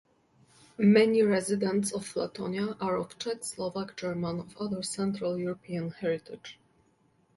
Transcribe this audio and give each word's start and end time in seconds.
Many 0.79 1.21
residents 1.21 1.91
of 1.93 2.07
Flatonia 2.11 2.75
are 2.81 2.97
of 2.97 3.19
Czech, 3.19 3.43
Slovak, 3.43 3.95
German, 3.95 4.39
or 4.55 4.65
other 4.65 4.81
Central 4.81 5.37
European 5.37 5.91
heritage. 5.91 6.57